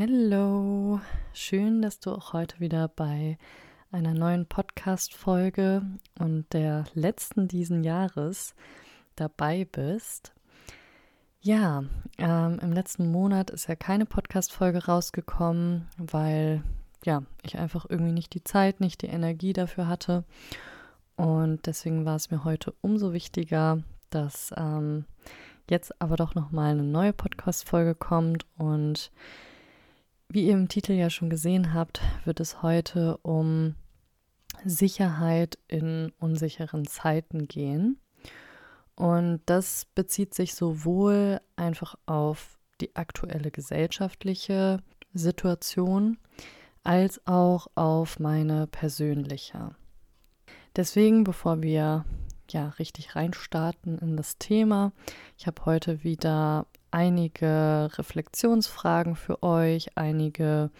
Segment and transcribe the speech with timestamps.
[0.00, 1.00] Hallo,
[1.32, 3.36] schön, dass du auch heute wieder bei
[3.90, 5.82] einer neuen Podcast-Folge
[6.20, 8.54] und der letzten diesen Jahres
[9.16, 10.34] dabei bist.
[11.40, 11.82] Ja,
[12.16, 16.62] ähm, im letzten Monat ist ja keine Podcast-Folge rausgekommen, weil
[17.04, 20.22] ja, ich einfach irgendwie nicht die Zeit, nicht die Energie dafür hatte.
[21.16, 25.06] Und deswegen war es mir heute umso wichtiger, dass ähm,
[25.68, 29.10] jetzt aber doch nochmal eine neue Podcast-Folge kommt und
[30.28, 33.74] wie ihr im Titel ja schon gesehen habt, wird es heute um
[34.64, 37.98] Sicherheit in unsicheren Zeiten gehen.
[38.94, 44.82] Und das bezieht sich sowohl einfach auf die aktuelle gesellschaftliche
[45.14, 46.18] Situation
[46.84, 49.74] als auch auf meine persönliche.
[50.76, 52.04] Deswegen, bevor wir
[52.52, 54.92] ja richtig reinstarten in das Thema,
[55.36, 60.70] ich habe heute wieder einige Reflexionsfragen für euch, einige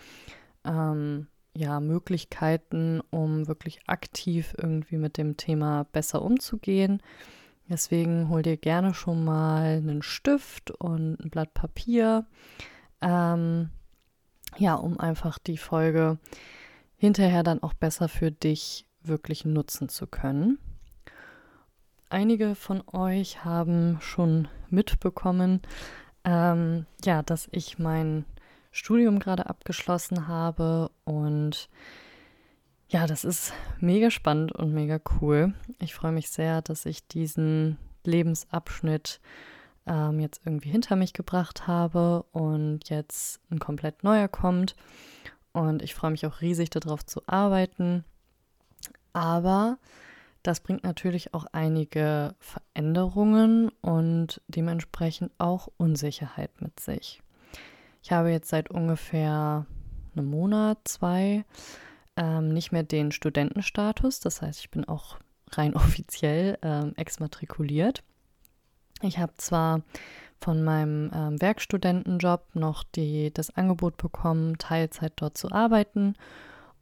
[0.65, 7.03] ähm, ja, Möglichkeiten, um wirklich aktiv irgendwie mit dem Thema besser umzugehen.
[7.69, 12.27] Deswegen hol dir gerne schon mal einen Stift und ein Blatt Papier.
[13.03, 13.71] Ähm,
[14.57, 16.19] ja, um einfach die Folge
[16.97, 20.59] hinterher dann auch besser für dich wirklich nutzen zu können.
[22.11, 25.61] Einige von euch haben schon mitbekommen,
[26.25, 28.25] ähm, ja, dass ich mein
[28.71, 31.69] Studium gerade abgeschlossen habe und
[32.89, 35.53] ja, das ist mega spannend und mega cool.
[35.79, 39.21] Ich freue mich sehr, dass ich diesen Lebensabschnitt
[39.87, 44.75] ähm, jetzt irgendwie hinter mich gebracht habe und jetzt ein komplett neuer kommt.
[45.53, 48.05] Und ich freue mich auch riesig darauf zu arbeiten.
[49.13, 49.79] Aber
[50.49, 57.21] das bringt natürlich auch einige Veränderungen und dementsprechend auch Unsicherheit mit sich.
[58.03, 59.67] Ich habe jetzt seit ungefähr
[60.17, 61.45] einem Monat, zwei,
[62.17, 64.21] ähm, nicht mehr den Studentenstatus.
[64.21, 65.19] Das heißt, ich bin auch
[65.51, 68.03] rein offiziell ähm, exmatrikuliert.
[69.03, 69.83] Ich habe zwar
[70.41, 76.15] von meinem ähm, Werkstudentenjob noch die, das Angebot bekommen, Teilzeit dort zu arbeiten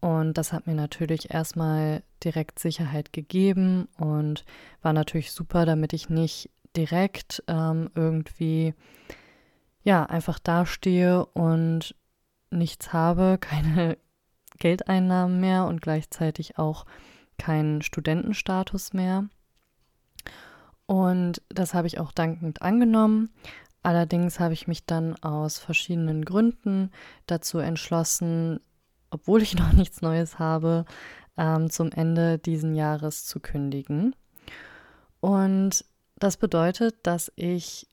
[0.07, 4.45] und das hat mir natürlich erstmal direkt Sicherheit gegeben und
[4.81, 8.75] war natürlich super, damit ich nicht direkt ähm, irgendwie
[9.83, 11.97] ja einfach dastehe und
[12.53, 13.99] nichts habe, keine
[14.61, 16.87] Geldeinnahmen mehr und gleichzeitig auch
[17.37, 19.29] keinen Studentenstatus mehr.
[20.87, 23.31] Und das habe ich auch dankend angenommen.
[23.83, 26.93] Allerdings habe ich mich dann aus verschiedenen Gründen
[27.27, 28.61] dazu entschlossen,
[29.17, 30.85] obwohl ich noch nichts Neues habe,
[31.37, 34.15] ähm, zum Ende diesen Jahres zu kündigen.
[35.21, 35.85] Und
[36.19, 37.89] das bedeutet, dass ich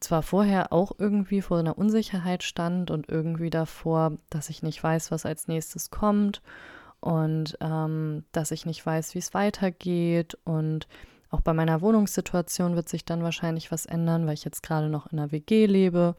[0.00, 5.10] zwar vorher auch irgendwie vor einer Unsicherheit stand und irgendwie davor, dass ich nicht weiß,
[5.10, 6.42] was als nächstes kommt
[7.00, 10.86] und ähm, dass ich nicht weiß, wie es weitergeht und
[11.30, 15.12] auch bei meiner Wohnungssituation wird sich dann wahrscheinlich was ändern, weil ich jetzt gerade noch
[15.12, 16.16] in einer WG lebe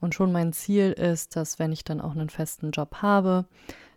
[0.00, 3.46] und schon mein Ziel ist, dass wenn ich dann auch einen festen Job habe,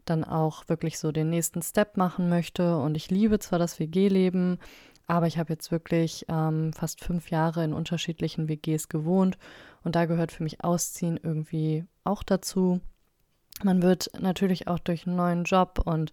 [0.06, 2.78] dann auch wirklich so den nächsten Step machen möchte.
[2.78, 4.60] Und ich liebe zwar das WG-Leben,
[5.08, 9.38] aber ich habe jetzt wirklich ähm, fast fünf Jahre in unterschiedlichen WGs gewohnt
[9.84, 12.82] und da gehört für mich Ausziehen irgendwie auch dazu.
[13.64, 16.12] Man wird natürlich auch durch einen neuen Job und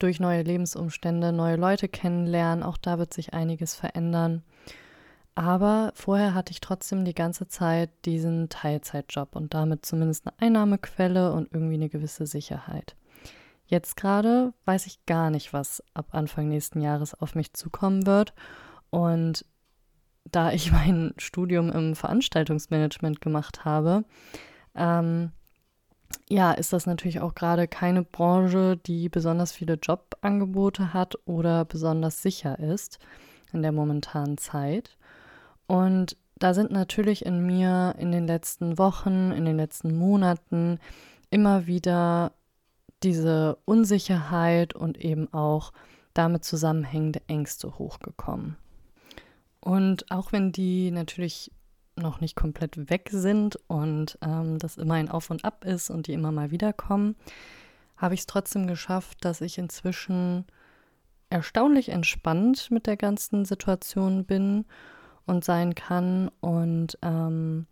[0.00, 2.64] durch neue Lebensumstände neue Leute kennenlernen.
[2.64, 4.42] Auch da wird sich einiges verändern.
[5.34, 11.32] Aber vorher hatte ich trotzdem die ganze Zeit diesen Teilzeitjob und damit zumindest eine Einnahmequelle
[11.32, 12.96] und irgendwie eine gewisse Sicherheit.
[13.66, 18.34] Jetzt gerade weiß ich gar nicht, was ab Anfang nächsten Jahres auf mich zukommen wird.
[18.90, 19.44] Und
[20.24, 24.04] da ich mein Studium im Veranstaltungsmanagement gemacht habe,
[24.74, 25.32] ähm,
[26.28, 32.22] ja, ist das natürlich auch gerade keine Branche, die besonders viele Jobangebote hat oder besonders
[32.22, 32.98] sicher ist
[33.52, 34.96] in der momentanen Zeit.
[35.66, 40.78] Und da sind natürlich in mir in den letzten Wochen, in den letzten Monaten
[41.30, 42.32] immer wieder
[43.02, 45.72] diese Unsicherheit und eben auch
[46.14, 48.56] damit zusammenhängende Ängste hochgekommen.
[49.60, 51.52] Und auch wenn die natürlich
[52.00, 56.06] noch nicht komplett weg sind und ähm, das immer ein Auf und Ab ist und
[56.06, 57.16] die immer mal wieder kommen,
[57.96, 60.46] habe ich es trotzdem geschafft, dass ich inzwischen
[61.28, 64.64] erstaunlich entspannt mit der ganzen Situation bin
[65.26, 67.66] und sein kann und ähm,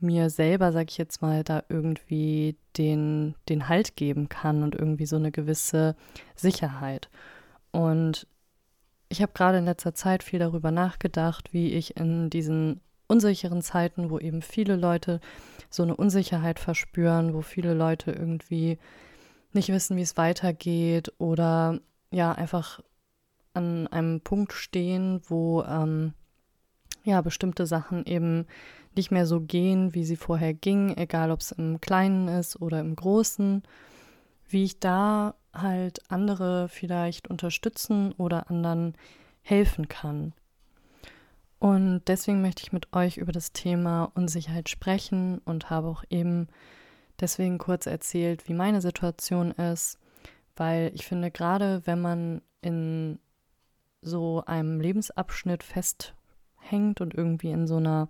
[0.00, 5.06] mir selber, sag ich jetzt mal, da irgendwie den, den Halt geben kann und irgendwie
[5.06, 5.94] so eine gewisse
[6.34, 7.10] Sicherheit.
[7.70, 8.26] Und
[9.08, 12.80] ich habe gerade in letzter Zeit viel darüber nachgedacht, wie ich in diesen
[13.10, 15.20] unsicheren Zeiten, wo eben viele Leute
[15.68, 18.78] so eine Unsicherheit verspüren, wo viele Leute irgendwie
[19.52, 21.80] nicht wissen, wie es weitergeht oder
[22.10, 22.80] ja, einfach
[23.52, 26.14] an einem Punkt stehen, wo ähm,
[27.04, 28.46] ja bestimmte Sachen eben
[28.96, 32.80] nicht mehr so gehen, wie sie vorher gingen, egal ob es im Kleinen ist oder
[32.80, 33.62] im Großen,
[34.48, 38.94] wie ich da halt andere vielleicht unterstützen oder anderen
[39.42, 40.32] helfen kann.
[41.60, 46.48] Und deswegen möchte ich mit euch über das Thema Unsicherheit sprechen und habe auch eben
[47.20, 49.98] deswegen kurz erzählt, wie meine Situation ist,
[50.56, 53.18] weil ich finde, gerade wenn man in
[54.00, 58.08] so einem Lebensabschnitt festhängt und irgendwie in so einer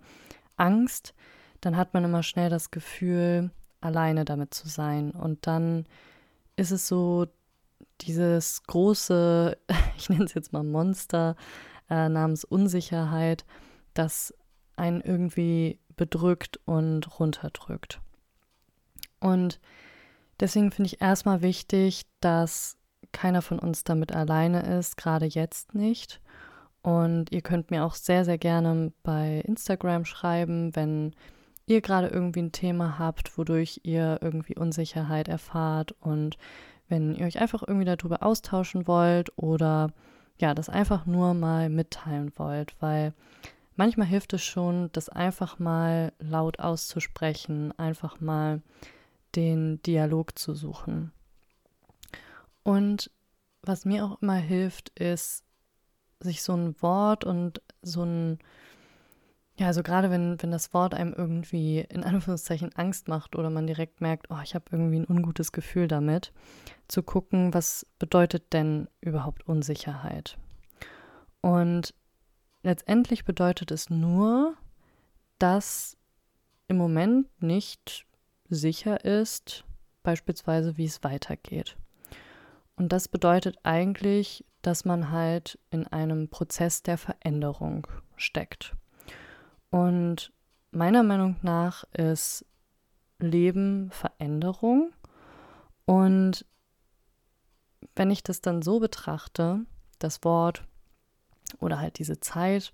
[0.55, 1.13] Angst,
[1.59, 3.51] dann hat man immer schnell das Gefühl,
[3.81, 5.11] alleine damit zu sein.
[5.11, 5.85] Und dann
[6.55, 7.27] ist es so
[7.99, 9.57] dieses große,
[9.97, 11.35] ich nenne es jetzt mal Monster
[11.91, 13.45] äh, namens Unsicherheit,
[13.93, 14.33] das
[14.77, 17.99] einen irgendwie bedrückt und runterdrückt.
[19.19, 19.59] Und
[20.39, 22.77] deswegen finde ich erstmal wichtig, dass
[23.11, 26.21] keiner von uns damit alleine ist, gerade jetzt nicht.
[26.81, 31.13] Und ihr könnt mir auch sehr, sehr gerne bei Instagram schreiben, wenn
[31.67, 36.37] ihr gerade irgendwie ein Thema habt, wodurch ihr irgendwie Unsicherheit erfahrt und
[36.87, 39.91] wenn ihr euch einfach irgendwie darüber austauschen wollt oder
[40.41, 43.13] ja, das einfach nur mal mitteilen wollt, weil
[43.75, 48.61] manchmal hilft es schon, das einfach mal laut auszusprechen, einfach mal
[49.35, 51.11] den Dialog zu suchen.
[52.63, 53.09] Und
[53.61, 55.43] was mir auch immer hilft, ist,
[56.19, 58.39] sich so ein Wort und so ein,
[59.61, 63.67] ja, also gerade wenn, wenn das Wort einem irgendwie in Anführungszeichen Angst macht oder man
[63.67, 66.33] direkt merkt, oh, ich habe irgendwie ein ungutes Gefühl damit,
[66.87, 70.39] zu gucken, was bedeutet denn überhaupt Unsicherheit?
[71.41, 71.93] Und
[72.63, 74.55] letztendlich bedeutet es nur,
[75.37, 75.95] dass
[76.67, 78.07] im Moment nicht
[78.49, 79.63] sicher ist,
[80.01, 81.77] beispielsweise wie es weitergeht.
[82.75, 87.85] Und das bedeutet eigentlich, dass man halt in einem Prozess der Veränderung
[88.15, 88.75] steckt.
[89.71, 90.31] Und
[90.71, 92.45] meiner Meinung nach ist
[93.19, 94.93] Leben Veränderung.
[95.85, 96.45] Und
[97.95, 99.65] wenn ich das dann so betrachte,
[99.99, 100.63] das Wort
[101.59, 102.73] oder halt diese Zeit,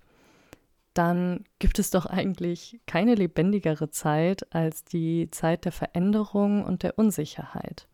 [0.94, 6.98] dann gibt es doch eigentlich keine lebendigere Zeit als die Zeit der Veränderung und der
[6.98, 7.86] Unsicherheit.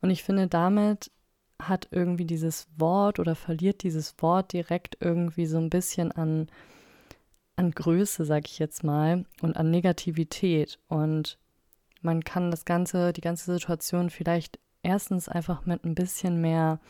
[0.00, 1.10] Und ich finde, damit
[1.60, 6.48] hat irgendwie dieses Wort oder verliert dieses Wort direkt irgendwie so ein bisschen an,
[7.60, 10.78] an Größe, sag ich jetzt mal, und an Negativität.
[10.88, 11.38] Und
[12.00, 16.80] man kann das Ganze, die ganze Situation vielleicht erstens einfach mit ein bisschen mehr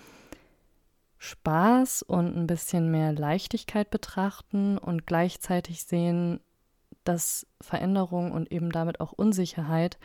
[1.18, 6.38] Spaß und ein bisschen mehr Leichtigkeit betrachten und gleichzeitig sehen,
[7.02, 9.98] dass Veränderung und eben damit auch Unsicherheit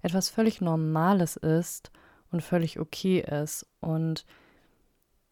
[0.00, 1.90] etwas völlig Normales ist
[2.30, 3.66] und völlig okay ist.
[3.80, 4.24] Und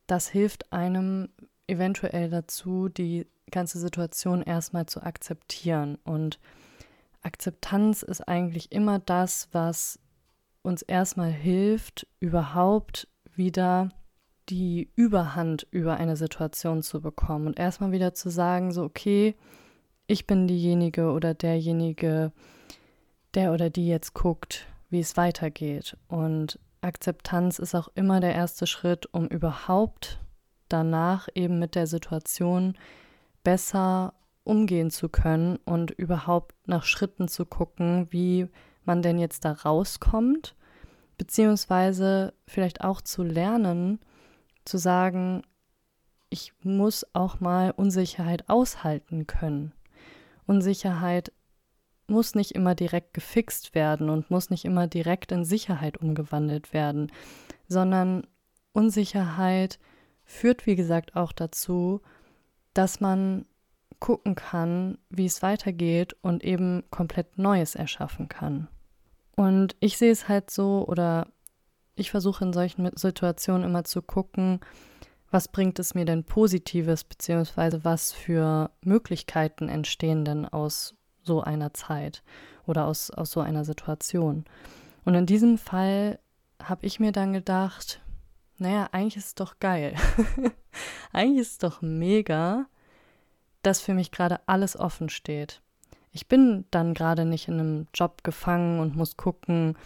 [0.06, 1.30] das hilft einem
[1.66, 5.98] eventuell dazu, die ganze Situation erstmal zu akzeptieren.
[6.04, 6.38] Und
[7.22, 9.98] Akzeptanz ist eigentlich immer das, was
[10.62, 13.90] uns erstmal hilft, überhaupt wieder
[14.48, 19.34] die Überhand über eine Situation zu bekommen und erstmal wieder zu sagen, so, okay,
[20.06, 22.32] ich bin diejenige oder derjenige,
[23.34, 25.96] der oder die jetzt guckt, wie es weitergeht.
[26.08, 30.20] Und Akzeptanz ist auch immer der erste Schritt, um überhaupt
[30.68, 32.76] danach eben mit der Situation
[33.42, 38.48] besser umgehen zu können und überhaupt nach Schritten zu gucken, wie
[38.84, 40.54] man denn jetzt da rauskommt,
[41.18, 43.98] beziehungsweise vielleicht auch zu lernen,
[44.64, 45.42] zu sagen,
[46.30, 49.72] ich muss auch mal Unsicherheit aushalten können.
[50.46, 51.32] Unsicherheit
[52.08, 57.10] muss nicht immer direkt gefixt werden und muss nicht immer direkt in Sicherheit umgewandelt werden,
[57.68, 58.26] sondern
[58.72, 59.78] Unsicherheit
[60.26, 62.02] führt, wie gesagt, auch dazu,
[62.74, 63.46] dass man
[64.00, 68.68] gucken kann, wie es weitergeht und eben komplett Neues erschaffen kann.
[69.36, 71.28] Und ich sehe es halt so, oder
[71.94, 74.60] ich versuche in solchen Situationen immer zu gucken,
[75.30, 81.74] was bringt es mir denn Positives, beziehungsweise was für Möglichkeiten entstehen denn aus so einer
[81.74, 82.22] Zeit
[82.66, 84.44] oder aus, aus so einer Situation.
[85.04, 86.18] Und in diesem Fall
[86.62, 88.00] habe ich mir dann gedacht,
[88.58, 89.94] naja, eigentlich ist es doch geil.
[91.12, 92.66] eigentlich ist es doch mega,
[93.62, 95.60] dass für mich gerade alles offen steht.
[96.12, 99.76] Ich bin dann gerade nicht in einem Job gefangen und muss gucken,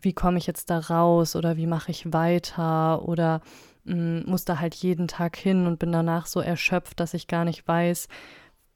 [0.00, 3.40] wie komme ich jetzt da raus oder wie mache ich weiter oder
[3.84, 7.26] mh, mm, muss da halt jeden Tag hin und bin danach so erschöpft, dass ich
[7.26, 8.08] gar nicht weiß,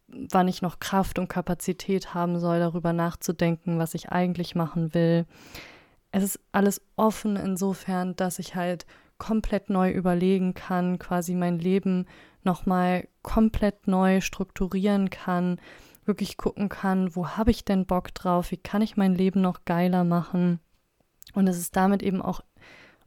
[0.08, 5.26] wann ich noch Kraft und Kapazität haben soll, darüber nachzudenken, was ich eigentlich machen will.
[6.10, 8.86] Es ist alles offen insofern, dass ich halt
[9.18, 12.06] komplett neu überlegen kann, quasi mein Leben
[12.42, 15.60] nochmal komplett neu strukturieren kann,
[16.04, 19.64] wirklich gucken kann, wo habe ich denn Bock drauf, wie kann ich mein Leben noch
[19.64, 20.60] geiler machen.
[21.34, 22.40] Und es ist damit eben auch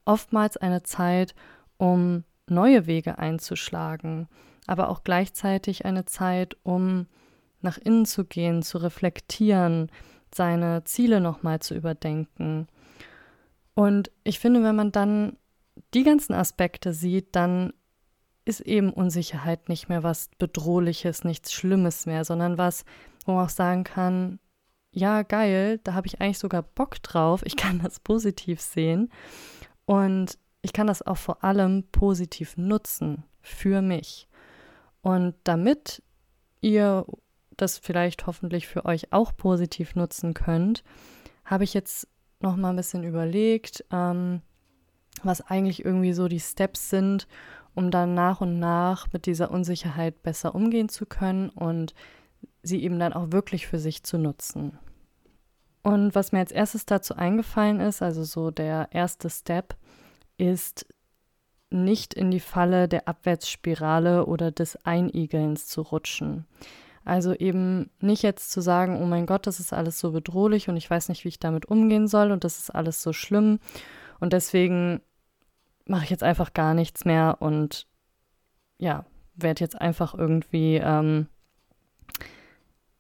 [0.05, 1.33] oftmals eine Zeit,
[1.77, 4.27] um neue Wege einzuschlagen,
[4.67, 7.07] aber auch gleichzeitig eine Zeit, um
[7.61, 9.91] nach innen zu gehen, zu reflektieren,
[10.33, 12.67] seine Ziele nochmal zu überdenken.
[13.73, 15.37] Und ich finde, wenn man dann
[15.93, 17.73] die ganzen Aspekte sieht, dann
[18.45, 22.85] ist eben Unsicherheit nicht mehr was Bedrohliches, nichts Schlimmes mehr, sondern was,
[23.25, 24.39] wo man auch sagen kann,
[24.91, 29.09] ja, geil, da habe ich eigentlich sogar Bock drauf, ich kann das positiv sehen
[29.85, 34.27] und ich kann das auch vor allem positiv nutzen für mich.
[35.01, 36.03] Und damit
[36.59, 37.05] ihr
[37.57, 40.83] das vielleicht hoffentlich für euch auch positiv nutzen könnt,
[41.45, 42.07] habe ich jetzt
[42.39, 44.41] noch mal ein bisschen überlegt, ähm,
[45.23, 47.27] was eigentlich irgendwie so die Steps sind,
[47.75, 51.93] um dann nach und nach mit dieser Unsicherheit besser umgehen zu können und
[52.63, 54.77] sie eben dann auch wirklich für sich zu nutzen.
[55.83, 59.75] Und was mir als erstes dazu eingefallen ist, also so der erste Step,
[60.37, 60.85] ist
[61.71, 66.45] nicht in die Falle der Abwärtsspirale oder des Einigelns zu rutschen.
[67.03, 70.77] Also eben nicht jetzt zu sagen, oh mein Gott, das ist alles so bedrohlich und
[70.77, 73.59] ich weiß nicht, wie ich damit umgehen soll und das ist alles so schlimm
[74.19, 75.01] und deswegen
[75.85, 77.87] mache ich jetzt einfach gar nichts mehr und
[78.77, 81.27] ja, werde jetzt einfach irgendwie, ähm,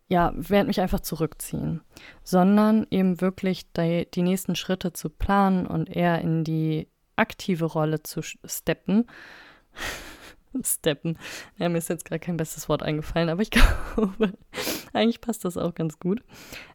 [0.07, 1.81] ja, werde mich einfach zurückziehen,
[2.23, 8.03] sondern eben wirklich die, die nächsten Schritte zu planen und eher in die aktive Rolle
[8.03, 9.07] zu steppen.
[10.63, 11.17] Steppen.
[11.57, 13.51] Ja, mir ist jetzt gerade kein bestes Wort eingefallen, aber ich
[13.95, 14.33] glaube,
[14.93, 16.21] eigentlich passt das auch ganz gut.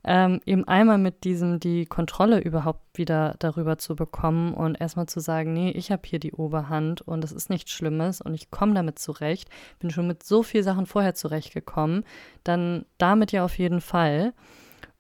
[0.05, 5.21] Ähm, eben einmal mit diesem die Kontrolle überhaupt wieder darüber zu bekommen und erstmal zu
[5.21, 8.75] sagen, nee, ich habe hier die Oberhand und es ist nichts Schlimmes und ich komme
[8.75, 9.49] damit zurecht.
[9.79, 12.05] Bin schon mit so vielen Sachen vorher zurechtgekommen.
[12.45, 14.33] Dann damit ja auf jeden Fall.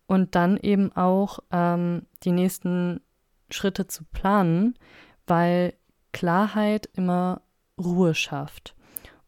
[0.06, 3.00] Und dann eben auch ähm, die nächsten
[3.50, 4.74] Schritte zu planen,
[5.26, 5.74] weil
[6.12, 7.42] Klarheit immer
[7.78, 8.74] Ruhe schafft.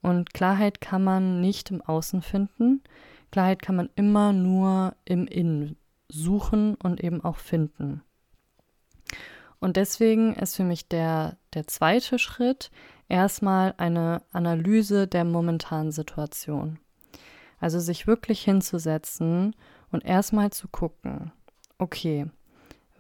[0.00, 2.83] Und Klarheit kann man nicht im Außen finden.
[3.31, 5.76] Klarheit kann man immer nur im Innen
[6.09, 8.02] suchen und eben auch finden.
[9.61, 12.71] Und deswegen ist für mich der, der zweite Schritt
[13.09, 16.78] erstmal eine Analyse der momentanen Situation.
[17.61, 19.57] Also sich wirklich hinzusetzen
[19.90, 21.33] und erstmal zu gucken,
[21.78, 22.26] okay,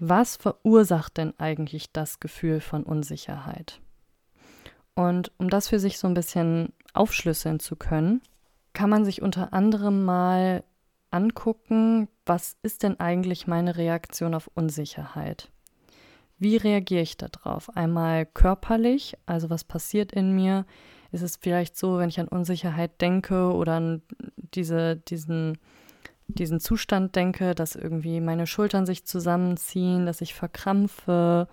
[0.00, 3.80] was verursacht denn eigentlich das Gefühl von Unsicherheit?
[4.98, 8.20] Und um das für sich so ein bisschen aufschlüsseln zu können,
[8.72, 10.64] kann man sich unter anderem mal
[11.12, 15.52] angucken, was ist denn eigentlich meine Reaktion auf Unsicherheit?
[16.36, 17.76] Wie reagiere ich darauf?
[17.76, 20.66] Einmal körperlich, also was passiert in mir?
[21.12, 24.02] Ist es vielleicht so, wenn ich an Unsicherheit denke oder an
[24.34, 25.58] diese, diesen
[26.26, 31.48] diesen Zustand denke, dass irgendwie meine Schultern sich zusammenziehen, dass ich verkrampfe,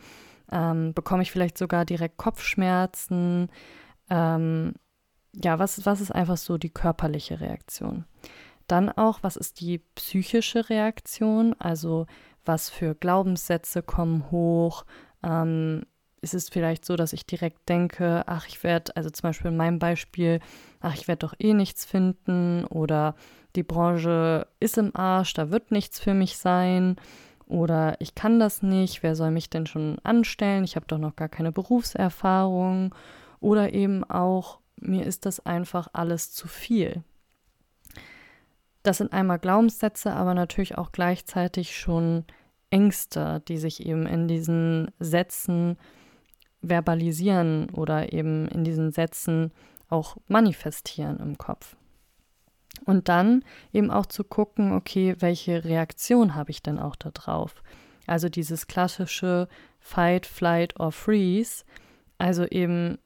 [0.52, 3.50] ähm, bekomme ich vielleicht sogar direkt Kopfschmerzen.
[4.10, 4.74] Ähm,
[5.34, 8.06] ja, was, was ist einfach so die körperliche Reaktion?
[8.68, 11.56] Dann auch, was ist die psychische Reaktion?
[11.60, 12.08] Also
[12.46, 14.86] was für Glaubenssätze kommen hoch?
[15.24, 15.84] Ähm,
[16.22, 19.58] ist es vielleicht so, dass ich direkt denke, ach, ich werde, also zum Beispiel in
[19.58, 20.40] meinem Beispiel,
[20.80, 23.16] ach, ich werde doch eh nichts finden oder
[23.56, 26.96] die Branche ist im Arsch, da wird nichts für mich sein
[27.48, 31.16] oder ich kann das nicht, wer soll mich denn schon anstellen, ich habe doch noch
[31.16, 32.94] gar keine Berufserfahrung
[33.40, 37.04] oder eben auch, mir ist das einfach alles zu viel.
[38.84, 42.26] Das sind einmal Glaubenssätze, aber natürlich auch gleichzeitig schon
[42.70, 45.78] Ängste, die sich eben in diesen Sätzen
[46.62, 49.52] verbalisieren oder eben in diesen Sätzen
[49.90, 51.76] auch manifestieren im Kopf.
[52.84, 57.64] Und dann eben auch zu gucken, okay, welche Reaktion habe ich denn auch da drauf?
[58.06, 59.48] Also dieses klassische
[59.80, 61.64] Fight, Flight or Freeze,
[62.18, 62.98] also eben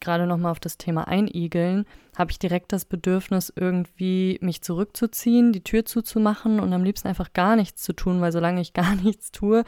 [0.00, 5.64] gerade nochmal auf das Thema Einigeln, habe ich direkt das Bedürfnis, irgendwie mich zurückzuziehen, die
[5.64, 9.32] Tür zuzumachen und am liebsten einfach gar nichts zu tun, weil solange ich gar nichts
[9.32, 9.64] tue,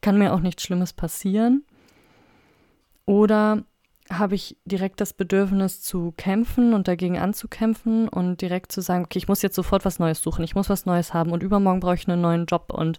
[0.00, 1.64] kann mir auch nichts Schlimmes passieren.
[3.04, 3.64] Oder
[4.10, 9.18] habe ich direkt das Bedürfnis zu kämpfen und dagegen anzukämpfen und direkt zu sagen, okay,
[9.18, 11.94] ich muss jetzt sofort was Neues suchen, ich muss was Neues haben und übermorgen brauche
[11.94, 12.98] ich einen neuen Job und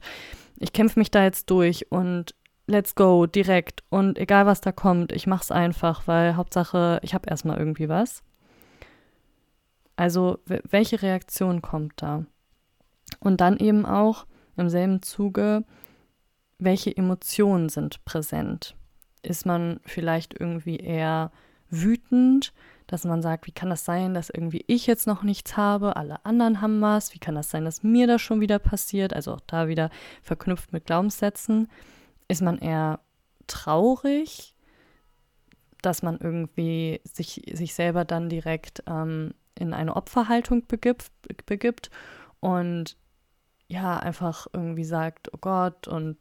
[0.58, 2.36] ich kämpfe mich da jetzt durch und
[2.68, 7.14] let's go direkt und egal was da kommt, ich mache es einfach, weil Hauptsache, ich
[7.14, 8.22] habe erstmal irgendwie was.
[9.96, 12.26] Also welche Reaktion kommt da?
[13.20, 14.26] Und dann eben auch
[14.56, 15.66] im selben Zuge,
[16.58, 18.76] welche Emotionen sind präsent?
[19.22, 21.32] Ist man vielleicht irgendwie eher
[21.70, 22.54] wütend,
[22.88, 26.26] dass man sagt, wie kann das sein, dass irgendwie ich jetzt noch nichts habe, alle
[26.26, 29.42] anderen haben was, wie kann das sein, dass mir das schon wieder passiert, also auch
[29.46, 29.92] da wieder
[30.24, 31.70] verknüpft mit Glaubenssätzen,
[32.28, 33.00] ist man eher
[33.46, 34.56] traurig,
[35.82, 41.12] dass man irgendwie sich, sich selber dann direkt ähm, in eine Opferhaltung begibt,
[41.46, 41.92] begibt
[42.40, 42.98] und
[43.68, 46.18] ja, einfach irgendwie sagt, oh Gott, und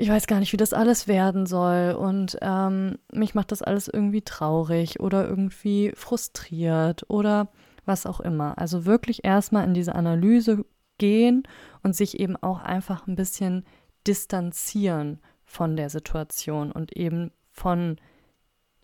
[0.00, 3.86] ich weiß gar nicht, wie das alles werden soll und ähm, mich macht das alles
[3.86, 7.48] irgendwie traurig oder irgendwie frustriert oder
[7.84, 8.56] was auch immer.
[8.56, 10.64] Also wirklich erstmal in diese Analyse
[10.96, 11.42] gehen
[11.82, 13.64] und sich eben auch einfach ein bisschen
[14.06, 17.96] distanzieren von der Situation und eben von,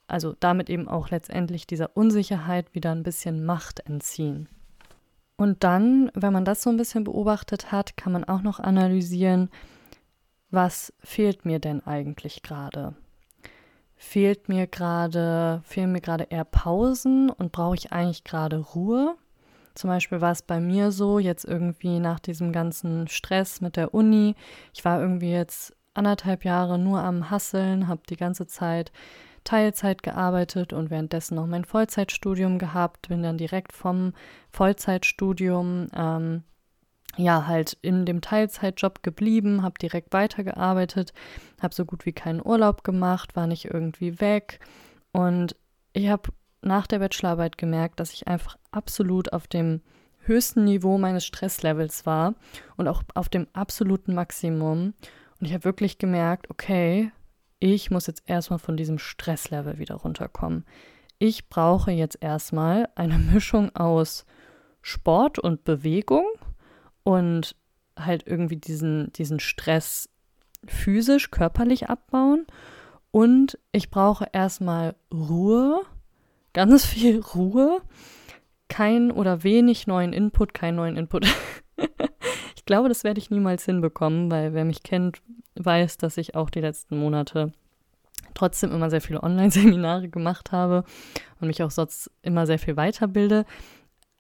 [0.08, 4.50] also damit eben auch letztendlich dieser Unsicherheit wieder ein bisschen Macht entziehen.
[5.36, 9.50] Und dann, wenn man das so ein bisschen beobachtet hat, kann man auch noch analysieren,
[10.56, 12.96] was fehlt mir denn eigentlich gerade?
[13.94, 19.14] Fehlt mir gerade, fehlen mir gerade eher Pausen und brauche ich eigentlich gerade Ruhe?
[19.74, 23.92] Zum Beispiel war es bei mir so, jetzt irgendwie nach diesem ganzen Stress mit der
[23.92, 24.34] Uni.
[24.72, 28.92] Ich war irgendwie jetzt anderthalb Jahre nur am Hasseln, habe die ganze Zeit
[29.44, 34.14] Teilzeit gearbeitet und währenddessen noch mein Vollzeitstudium gehabt, bin dann direkt vom
[34.50, 36.42] Vollzeitstudium ähm,
[37.16, 41.12] ja, halt in dem Teilzeitjob geblieben, habe direkt weitergearbeitet,
[41.60, 44.60] habe so gut wie keinen Urlaub gemacht, war nicht irgendwie weg.
[45.12, 45.56] Und
[45.92, 46.30] ich habe
[46.62, 49.80] nach der Bachelorarbeit gemerkt, dass ich einfach absolut auf dem
[50.20, 52.34] höchsten Niveau meines Stresslevels war
[52.76, 54.94] und auch auf dem absoluten Maximum.
[55.40, 57.12] Und ich habe wirklich gemerkt, okay,
[57.58, 60.64] ich muss jetzt erstmal von diesem Stresslevel wieder runterkommen.
[61.18, 64.26] Ich brauche jetzt erstmal eine Mischung aus
[64.82, 66.26] Sport und Bewegung
[67.06, 67.54] und
[67.96, 70.08] halt irgendwie diesen, diesen Stress
[70.66, 72.46] physisch, körperlich abbauen.
[73.12, 75.82] Und ich brauche erstmal Ruhe,
[76.52, 77.80] ganz viel Ruhe,
[78.68, 81.26] kein oder wenig neuen Input, keinen neuen Input.
[82.56, 85.22] ich glaube, das werde ich niemals hinbekommen, weil wer mich kennt,
[85.54, 87.52] weiß, dass ich auch die letzten Monate
[88.34, 90.82] trotzdem immer sehr viele Online-Seminare gemacht habe
[91.40, 93.44] und mich auch sonst immer sehr viel weiterbilde.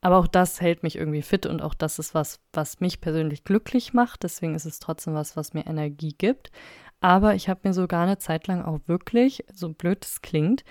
[0.06, 3.42] Aber auch das hält mich irgendwie fit und auch das ist was, was mich persönlich
[3.42, 4.22] glücklich macht.
[4.22, 6.52] Deswegen ist es trotzdem was, was mir Energie gibt.
[7.00, 10.62] Aber ich habe mir sogar eine Zeit lang auch wirklich, so blöd es klingt,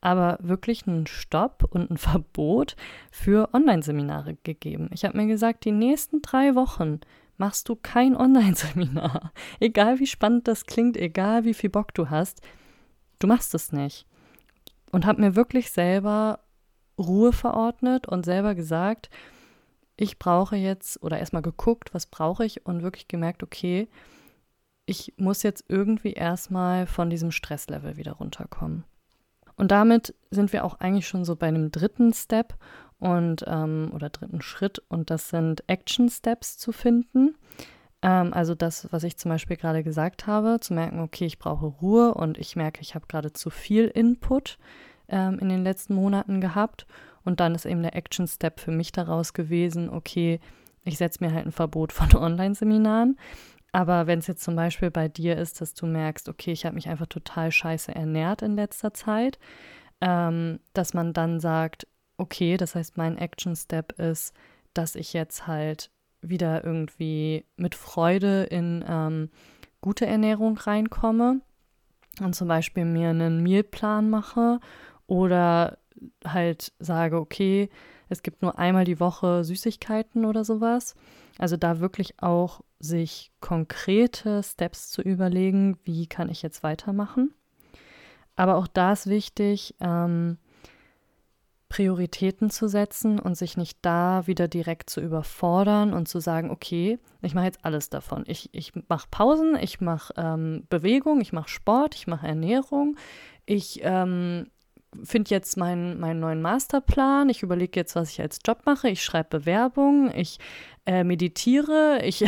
[0.00, 2.76] aber wirklich einen Stopp und ein Verbot
[3.10, 4.88] für Online-Seminare gegeben.
[4.92, 7.00] Ich habe mir gesagt, die nächsten drei Wochen
[7.36, 9.32] machst du kein Online-Seminar.
[9.58, 12.42] Egal wie spannend das klingt, egal wie viel Bock du hast,
[13.18, 14.06] du machst es nicht.
[14.92, 16.43] Und habe mir wirklich selber
[16.98, 19.10] Ruhe verordnet und selber gesagt,
[19.96, 23.88] ich brauche jetzt oder erstmal geguckt, was brauche ich und wirklich gemerkt, okay,
[24.86, 28.84] ich muss jetzt irgendwie erstmal von diesem Stresslevel wieder runterkommen.
[29.56, 32.54] Und damit sind wir auch eigentlich schon so bei einem dritten Step
[32.98, 37.36] und ähm, oder dritten Schritt und das sind Action Steps zu finden.
[38.02, 41.66] Ähm, also das, was ich zum Beispiel gerade gesagt habe, zu merken, okay, ich brauche
[41.66, 44.58] Ruhe und ich merke, ich habe gerade zu viel Input
[45.08, 46.86] ähm, in den letzten Monaten gehabt.
[47.24, 50.40] Und dann ist eben der Action Step für mich daraus gewesen, okay,
[50.84, 53.18] ich setze mir halt ein Verbot von Online-Seminaren.
[53.72, 56.76] Aber wenn es jetzt zum Beispiel bei dir ist, dass du merkst, okay, ich habe
[56.76, 59.38] mich einfach total scheiße ernährt in letzter Zeit,
[60.00, 61.86] ähm, dass man dann sagt,
[62.16, 64.32] okay, das heißt, mein Action Step ist,
[64.74, 65.90] dass ich jetzt halt
[66.20, 69.30] wieder irgendwie mit Freude in ähm,
[69.80, 71.40] gute Ernährung reinkomme
[72.20, 74.60] und zum Beispiel mir einen Mealplan mache
[75.06, 75.78] oder
[76.24, 77.68] halt sage, okay,
[78.08, 80.94] es gibt nur einmal die Woche Süßigkeiten oder sowas.
[81.38, 87.32] Also da wirklich auch sich konkrete Steps zu überlegen, wie kann ich jetzt weitermachen.
[88.36, 90.38] Aber auch da ist wichtig, ähm,
[91.68, 97.00] Prioritäten zu setzen und sich nicht da wieder direkt zu überfordern und zu sagen, okay,
[97.20, 98.22] ich mache jetzt alles davon.
[98.28, 102.96] Ich, ich mache Pausen, ich mache ähm, Bewegung, ich mache Sport, ich mache Ernährung,
[103.44, 104.50] ich ähm,
[105.02, 109.02] finde jetzt meinen, meinen neuen Masterplan, ich überlege jetzt, was ich als Job mache, ich
[109.02, 110.38] schreibe Bewerbungen, ich
[110.86, 112.24] äh, meditiere, ich,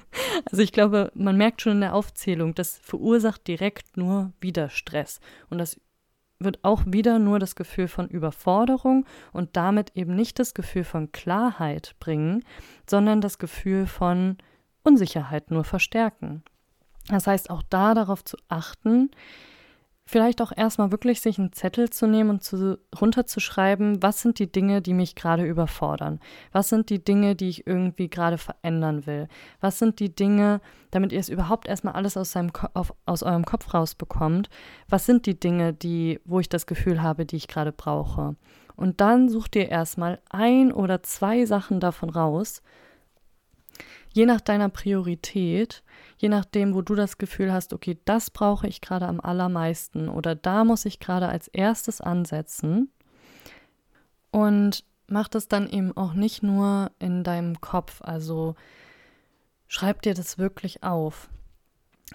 [0.50, 5.20] also ich glaube, man merkt schon in der Aufzählung, das verursacht direkt nur wieder Stress.
[5.50, 5.80] Und das
[6.40, 11.10] wird auch wieder nur das Gefühl von Überforderung und damit eben nicht das Gefühl von
[11.12, 12.44] Klarheit bringen,
[12.88, 14.38] sondern das Gefühl von
[14.82, 16.42] Unsicherheit nur verstärken.
[17.08, 19.10] Das heißt, auch da darauf zu achten,
[20.08, 24.50] vielleicht auch erstmal wirklich sich einen Zettel zu nehmen und zu, runterzuschreiben, was sind die
[24.50, 26.18] Dinge, die mich gerade überfordern?
[26.50, 29.28] Was sind die Dinge, die ich irgendwie gerade verändern will?
[29.60, 33.44] Was sind die Dinge, damit ihr es überhaupt erstmal alles aus, seinem auf, aus eurem
[33.44, 34.48] Kopf rausbekommt?
[34.88, 38.34] Was sind die Dinge, die, wo ich das Gefühl habe, die ich gerade brauche?
[38.76, 42.62] Und dann sucht ihr erstmal ein oder zwei Sachen davon raus,
[44.18, 45.84] je nach deiner Priorität,
[46.16, 50.34] je nachdem, wo du das Gefühl hast, okay, das brauche ich gerade am allermeisten oder
[50.34, 52.90] da muss ich gerade als erstes ansetzen.
[54.32, 58.56] Und mach das dann eben auch nicht nur in deinem Kopf, also
[59.68, 61.30] schreib dir das wirklich auf,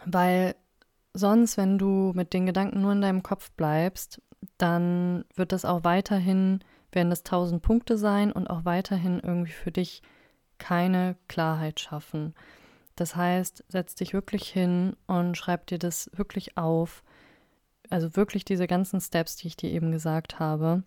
[0.06, 0.56] weil
[1.14, 4.22] sonst, wenn du mit den Gedanken nur in deinem Kopf bleibst,
[4.58, 6.60] dann wird das auch weiterhin,
[6.92, 10.02] werden das tausend Punkte sein und auch weiterhin irgendwie für dich
[10.58, 12.34] keine Klarheit schaffen.
[12.96, 17.04] Das heißt, setz dich wirklich hin und schreib dir das wirklich auf.
[17.90, 20.84] Also wirklich diese ganzen Steps, die ich dir eben gesagt habe.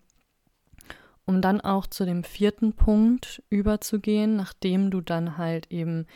[1.25, 6.07] Um dann auch zu dem vierten Punkt überzugehen, nachdem du dann halt eben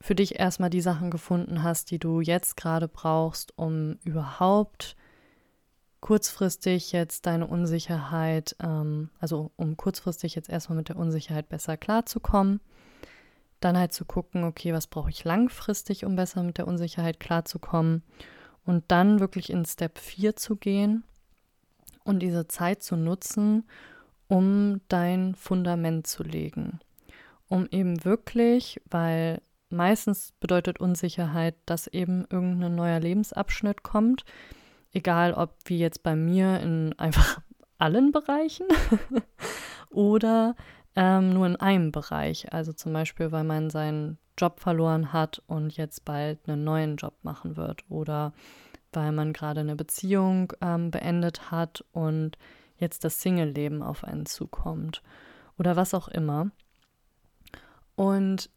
[0.00, 4.96] für dich erstmal die Sachen gefunden hast, die du jetzt gerade brauchst, um überhaupt
[6.00, 12.60] kurzfristig jetzt deine Unsicherheit, ähm, also um kurzfristig jetzt erstmal mit der Unsicherheit besser klarzukommen
[13.60, 18.02] dann halt zu gucken, okay, was brauche ich langfristig, um besser mit der Unsicherheit klarzukommen.
[18.64, 21.04] Und dann wirklich in Step 4 zu gehen
[22.04, 23.64] und diese Zeit zu nutzen,
[24.28, 26.80] um dein Fundament zu legen.
[27.48, 34.24] Um eben wirklich, weil meistens bedeutet Unsicherheit, dass eben irgendein neuer Lebensabschnitt kommt,
[34.92, 37.40] egal ob wie jetzt bei mir in einfach
[37.78, 38.66] allen Bereichen
[39.90, 40.56] oder
[40.96, 42.52] ähm, nur in einem Bereich.
[42.52, 47.14] Also zum Beispiel, weil man seinen Job verloren hat und jetzt bald einen neuen Job
[47.22, 47.84] machen wird.
[47.88, 48.32] Oder
[48.92, 52.38] weil man gerade eine Beziehung ähm, beendet hat und
[52.78, 55.02] jetzt das Single-Leben auf einen zukommt.
[55.58, 56.50] Oder was auch immer.
[57.94, 58.50] Und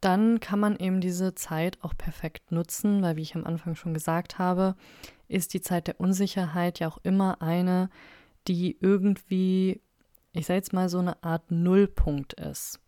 [0.00, 3.94] dann kann man eben diese Zeit auch perfekt nutzen, weil wie ich am Anfang schon
[3.94, 4.76] gesagt habe,
[5.28, 7.88] ist die Zeit der Unsicherheit ja auch immer eine,
[8.46, 9.80] die irgendwie
[10.38, 12.80] ich sage jetzt mal, so eine Art Nullpunkt ist.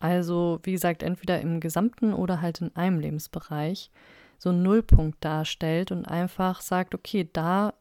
[0.00, 3.90] Also, wie gesagt, entweder im gesamten oder halt in einem Lebensbereich
[4.38, 7.74] so einen Nullpunkt darstellt und einfach sagt, okay, da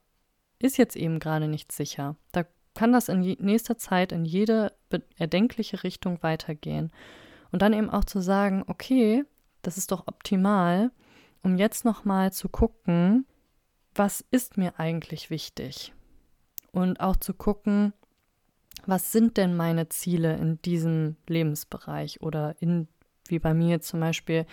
[0.59, 2.15] ist jetzt eben gerade nicht sicher.
[2.31, 4.73] Da kann das in nächster Zeit in jede
[5.17, 6.91] erdenkliche Richtung weitergehen.
[7.51, 9.23] Und dann eben auch zu sagen, okay,
[9.61, 10.91] das ist doch optimal,
[11.43, 13.25] um jetzt nochmal zu gucken,
[13.93, 15.93] was ist mir eigentlich wichtig?
[16.71, 17.93] Und auch zu gucken,
[18.85, 22.87] was sind denn meine Ziele in diesem Lebensbereich oder in,
[23.27, 24.45] wie bei mir zum Beispiel,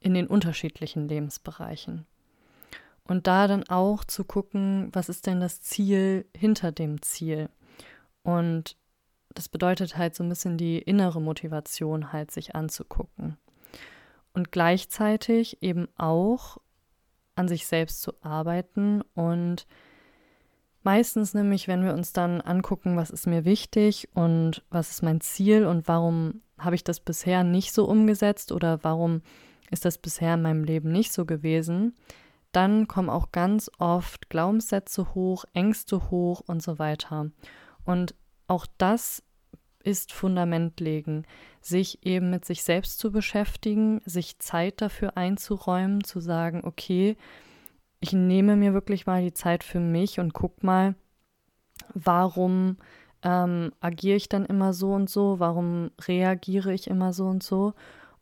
[0.00, 2.06] in den unterschiedlichen Lebensbereichen.
[3.04, 7.48] Und da dann auch zu gucken, was ist denn das Ziel hinter dem Ziel.
[8.22, 8.76] Und
[9.34, 13.36] das bedeutet halt so ein bisschen die innere Motivation halt sich anzugucken.
[14.32, 16.58] Und gleichzeitig eben auch
[17.34, 19.66] an sich selbst zu arbeiten und
[20.82, 25.20] Meistens nämlich, wenn wir uns dann angucken, was ist mir wichtig und was ist mein
[25.20, 29.22] Ziel und warum habe ich das bisher nicht so umgesetzt oder warum
[29.70, 31.94] ist das bisher in meinem Leben nicht so gewesen,
[32.52, 37.30] dann kommen auch ganz oft Glaubenssätze hoch, Ängste hoch und so weiter.
[37.84, 38.14] Und
[38.48, 39.22] auch das
[39.82, 41.24] ist Fundament legen,
[41.60, 47.16] sich eben mit sich selbst zu beschäftigen, sich Zeit dafür einzuräumen, zu sagen, okay,
[48.00, 50.94] ich nehme mir wirklich mal die Zeit für mich und guck mal,
[51.94, 52.78] warum
[53.22, 57.74] ähm, agiere ich dann immer so und so, warum reagiere ich immer so und so.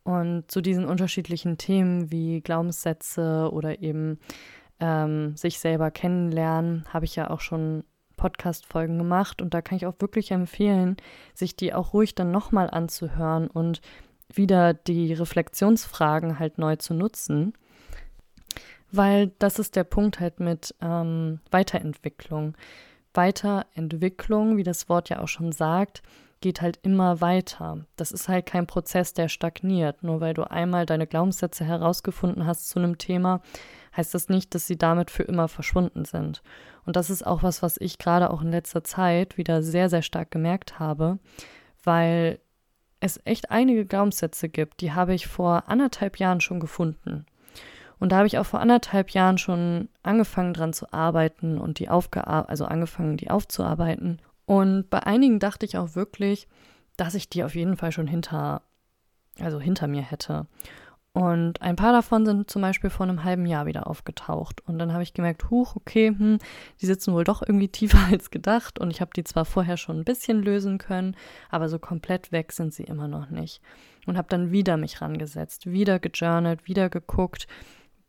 [0.03, 4.19] Und zu diesen unterschiedlichen Themen wie Glaubenssätze oder eben
[4.81, 7.85] ähm, sich selber kennenlernen, habe ich ja auch schon
[8.17, 10.97] Podcast-Folgen gemacht und da kann ich auch wirklich empfehlen,
[11.35, 13.81] sich die auch ruhig dann nochmal anzuhören und
[14.33, 17.53] wieder die Reflexionsfragen halt neu zu nutzen
[18.90, 22.57] weil das ist der Punkt halt mit ähm, Weiterentwicklung.
[23.14, 26.03] Weiterentwicklung, wie das Wort ja auch schon sagt,
[26.40, 27.85] geht halt immer weiter.
[27.96, 30.03] Das ist halt kein Prozess, der stagniert.
[30.03, 33.40] Nur weil du einmal deine Glaubenssätze herausgefunden hast zu einem Thema,
[33.96, 36.42] heißt das nicht, dass sie damit für immer verschwunden sind.
[36.87, 40.03] Und das ist auch was, was ich gerade auch in letzter Zeit wieder sehr, sehr
[40.03, 41.18] stark gemerkt habe,
[41.83, 42.38] weil
[43.01, 47.27] es echt einige Glaubenssätze gibt, die habe ich vor anderthalb Jahren schon gefunden.
[48.00, 51.88] Und da habe ich auch vor anderthalb Jahren schon angefangen dran zu arbeiten und die
[51.88, 54.20] aufgearbeitet, also angefangen, die aufzuarbeiten.
[54.46, 56.48] Und bei einigen dachte ich auch wirklich,
[56.96, 58.62] dass ich die auf jeden Fall schon hinter,
[59.40, 60.46] also hinter mir hätte.
[61.12, 64.61] Und ein paar davon sind zum Beispiel vor einem halben Jahr wieder aufgetaucht.
[64.66, 66.38] Und dann habe ich gemerkt, huch, okay, hm,
[66.80, 68.78] die sitzen wohl doch irgendwie tiefer als gedacht.
[68.78, 71.16] Und ich habe die zwar vorher schon ein bisschen lösen können,
[71.50, 73.61] aber so komplett weg sind sie immer noch nicht.
[74.06, 77.48] Und habe dann wieder mich rangesetzt, wieder gejournalt, wieder geguckt,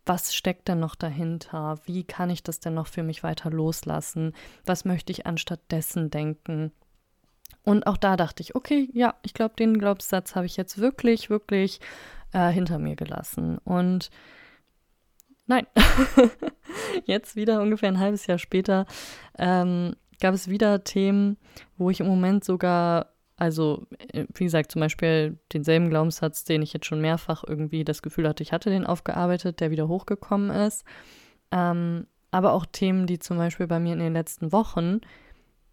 [0.09, 1.79] was steckt denn noch dahinter?
[1.85, 4.33] Wie kann ich das denn noch für mich weiter loslassen?
[4.65, 6.71] Was möchte ich anstattdessen denken?
[7.63, 11.29] Und auch da dachte ich, okay, ja, ich glaube, den Glaubenssatz habe ich jetzt wirklich,
[11.29, 11.79] wirklich
[12.33, 13.59] äh, hinter mir gelassen.
[13.59, 14.09] Und
[15.45, 15.67] nein,
[17.05, 18.87] jetzt wieder ungefähr ein halbes Jahr später
[19.37, 21.37] ähm, gab es wieder Themen,
[21.77, 26.73] wo ich im Moment sogar also, äh, wie gesagt, zum Beispiel denselben Glaubenssatz, den ich
[26.73, 30.83] jetzt schon mehrfach irgendwie das Gefühl hatte, ich hatte den aufgearbeitet, der wieder hochgekommen ist.
[31.51, 35.01] Ähm, aber auch Themen, die zum Beispiel bei mir in den letzten Wochen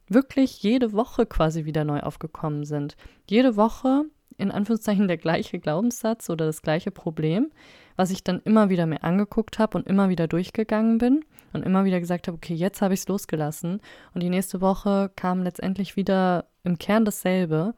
[0.08, 2.96] wirklich jede Woche quasi wieder neu aufgekommen sind.
[3.28, 4.04] Jede Woche
[4.38, 7.50] in Anführungszeichen der gleiche Glaubenssatz oder das gleiche Problem,
[7.96, 11.84] was ich dann immer wieder mir angeguckt habe und immer wieder durchgegangen bin und immer
[11.84, 13.80] wieder gesagt habe, okay, jetzt habe ich es losgelassen.
[14.14, 17.74] Und die nächste Woche kam letztendlich wieder im Kern dasselbe.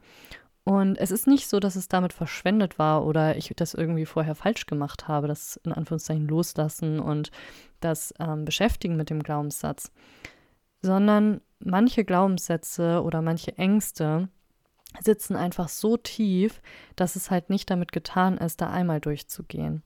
[0.63, 4.35] Und es ist nicht so, dass es damit verschwendet war oder ich das irgendwie vorher
[4.35, 7.31] falsch gemacht habe, das in Anführungszeichen loslassen und
[7.79, 9.91] das ähm, Beschäftigen mit dem Glaubenssatz,
[10.81, 14.29] sondern manche Glaubenssätze oder manche Ängste
[14.99, 16.61] sitzen einfach so tief,
[16.95, 19.83] dass es halt nicht damit getan ist, da einmal durchzugehen.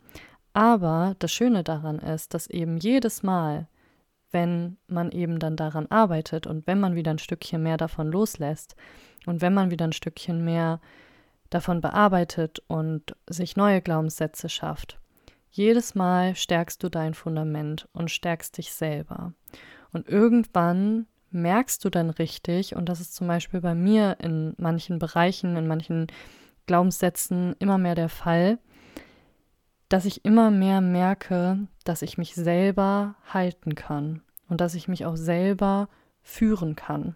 [0.53, 3.67] Aber das Schöne daran ist, dass eben jedes Mal,
[4.31, 8.75] wenn man eben dann daran arbeitet und wenn man wieder ein Stückchen mehr davon loslässt
[9.25, 10.79] und wenn man wieder ein Stückchen mehr
[11.49, 14.99] davon bearbeitet und sich neue Glaubenssätze schafft,
[15.51, 19.33] jedes Mal stärkst du dein Fundament und stärkst dich selber.
[19.91, 24.99] Und irgendwann merkst du dann richtig, und das ist zum Beispiel bei mir in manchen
[24.99, 26.07] Bereichen, in manchen
[26.65, 28.59] Glaubenssätzen immer mehr der Fall,
[29.89, 35.05] dass ich immer mehr merke, dass ich mich selber halten kann und dass ich mich
[35.05, 35.89] auch selber
[36.21, 37.15] führen kann.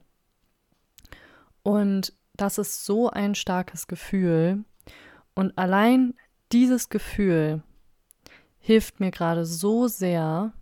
[1.64, 4.64] Und das ist so ein starkes Gefühl.
[5.34, 6.14] Und allein
[6.52, 7.64] dieses Gefühl
[8.60, 10.54] hilft mir gerade so sehr,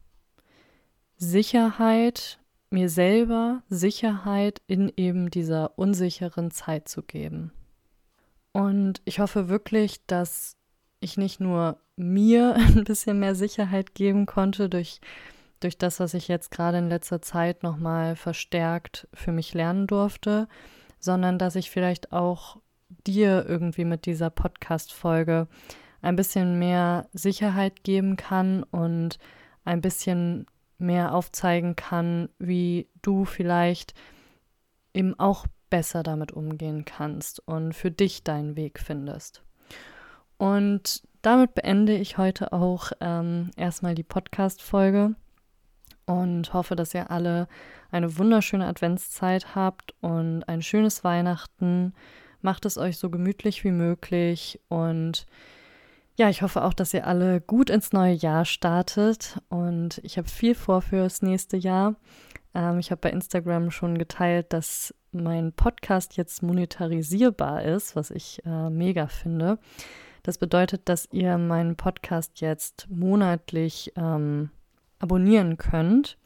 [1.17, 2.39] Sicherheit
[2.75, 7.53] mir selber Sicherheit in eben dieser unsicheren Zeit zu geben.
[8.51, 10.57] Und ich hoffe wirklich, dass
[10.99, 14.99] ich nicht nur mir ein bisschen mehr Sicherheit geben konnte durch,
[15.61, 20.49] durch das, was ich jetzt gerade in letzter Zeit nochmal verstärkt für mich lernen durfte,
[20.99, 22.57] sondern dass ich vielleicht auch
[23.07, 25.47] dir irgendwie mit dieser Podcast-Folge
[26.01, 29.17] ein bisschen mehr Sicherheit geben kann und
[29.63, 30.45] ein bisschen
[30.77, 33.93] mehr aufzeigen kann, wie du vielleicht
[34.93, 39.43] eben auch besser damit umgehen kannst und für dich deinen Weg findest.
[40.37, 45.15] Und damit beende ich heute auch ähm, erstmal die Podcast-Folge
[46.05, 47.47] und hoffe, dass ihr alle
[47.91, 51.93] eine wunderschöne Adventszeit habt und ein schönes Weihnachten.
[52.41, 55.25] Macht es euch so gemütlich wie möglich und
[56.17, 60.29] ja, ich hoffe auch, dass ihr alle gut ins neue Jahr startet und ich habe
[60.29, 61.95] viel vor fürs nächste Jahr.
[62.53, 68.41] Ähm, ich habe bei Instagram schon geteilt, dass mein Podcast jetzt monetarisierbar ist, was ich
[68.45, 69.59] äh, mega finde.
[70.23, 74.49] Das bedeutet, dass ihr meinen Podcast jetzt monatlich ähm,
[74.99, 76.17] abonnieren könnt.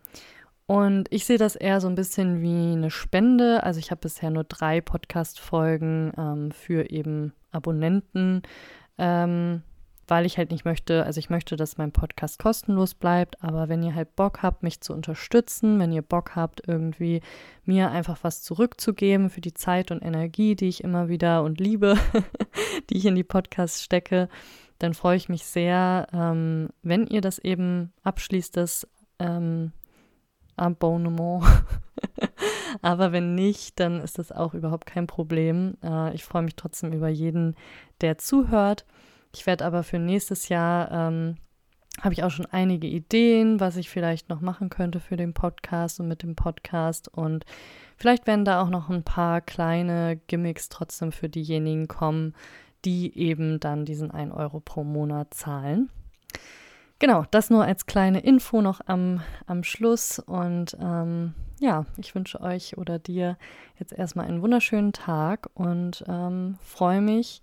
[0.68, 3.64] Und ich sehe das eher so ein bisschen wie eine Spende.
[3.64, 8.44] Also ich habe bisher nur drei Podcast-Folgen ähm, für eben Abonnenten
[9.00, 9.64] ähm,
[10.10, 13.84] weil ich halt nicht möchte, also ich möchte, dass mein Podcast kostenlos bleibt, aber wenn
[13.84, 17.22] ihr halt Bock habt, mich zu unterstützen, wenn ihr Bock habt, irgendwie
[17.64, 21.96] mir einfach was zurückzugeben für die Zeit und Energie, die ich immer wieder und Liebe,
[22.90, 24.30] die ich in die Podcasts stecke,
[24.80, 28.88] dann freue ich mich sehr, ähm, wenn ihr das eben abschließt, das
[29.20, 29.74] ähm,
[30.56, 31.44] Abonnement.
[32.82, 35.76] Aber wenn nicht, dann ist das auch überhaupt kein Problem.
[35.84, 37.56] Äh, ich freue mich trotzdem über jeden,
[38.02, 38.86] der zuhört.
[39.34, 41.38] Ich werde aber für nächstes Jahr, ähm,
[42.02, 46.00] habe ich auch schon einige Ideen, was ich vielleicht noch machen könnte für den Podcast
[46.00, 47.08] und mit dem Podcast.
[47.10, 47.46] Und
[47.98, 52.34] vielleicht werden da auch noch ein paar kleine Gimmicks trotzdem für diejenigen kommen,
[52.86, 55.90] die eben dann diesen 1 Euro pro Monat zahlen.
[57.00, 60.20] Genau, das nur als kleine Info noch am, am Schluss.
[60.20, 63.38] Und ähm, ja, ich wünsche euch oder dir
[63.78, 67.42] jetzt erstmal einen wunderschönen Tag und ähm, freue mich,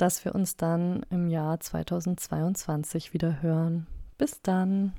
[0.00, 3.86] dass wir uns dann im Jahr 2022 wieder hören.
[4.16, 4.92] Bis dann.